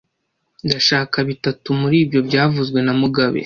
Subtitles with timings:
[0.65, 3.39] Ndashaka bitatu muri byo byavuzwe na mugabe